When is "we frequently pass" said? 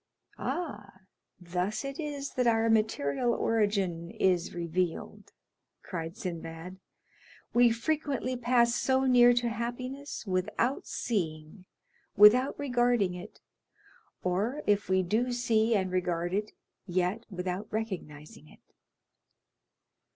7.53-8.73